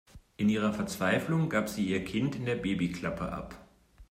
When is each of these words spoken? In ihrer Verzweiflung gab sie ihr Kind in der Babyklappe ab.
In 0.35 0.49
ihrer 0.49 0.73
Verzweiflung 0.73 1.47
gab 1.47 1.69
sie 1.69 1.85
ihr 1.85 2.03
Kind 2.03 2.35
in 2.35 2.45
der 2.45 2.55
Babyklappe 2.55 3.31
ab. 3.31 3.55